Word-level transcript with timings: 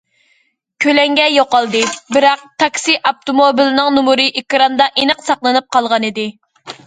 كۆلەڭگە 0.85 1.25
يوقالدى، 1.33 1.81
بىراق 2.15 2.41
تاكسى 2.63 2.97
ئاپتوموبىلىنىڭ 3.09 3.93
نومۇرى 3.99 4.27
ئېكراندا 4.41 4.91
ئېنىق 5.03 5.23
ساقلىنىپ 5.29 5.69
قالغانىدى. 5.77 6.27